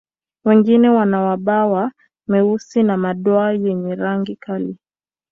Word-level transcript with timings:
Wengine 0.45 0.89
wana 0.89 1.23
mabawa 1.25 1.91
meusi 2.27 2.83
na 2.83 2.97
madoa 2.97 3.47
wenye 3.47 3.95
rangi 3.95 4.35
kali. 4.35 4.77